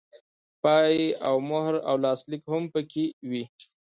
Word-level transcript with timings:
پای 0.61 0.95
او 1.27 1.35
مهر 1.49 1.75
او 1.89 1.95
لاسلیک 2.03 2.43
هم 2.51 2.63
پکې 2.73 3.05
وي. 3.29 3.43